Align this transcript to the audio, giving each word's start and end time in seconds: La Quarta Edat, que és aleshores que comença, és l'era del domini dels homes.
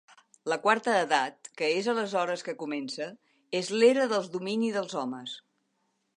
La 0.51 0.55
Quarta 0.61 0.95
Edat, 1.01 1.49
que 1.61 1.69
és 1.81 1.89
aleshores 1.93 2.45
que 2.47 2.57
comença, 2.65 3.11
és 3.61 3.71
l'era 3.77 4.09
del 4.17 4.27
domini 4.39 4.75
dels 4.79 4.99
homes. 5.05 5.39